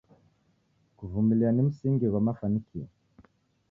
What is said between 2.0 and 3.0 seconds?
ghwa mafanikio.